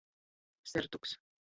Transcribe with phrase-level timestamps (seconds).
[0.73, 1.17] Sertuks.